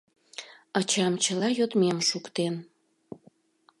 [0.77, 2.55] Ачам чыла йодмем шуктен.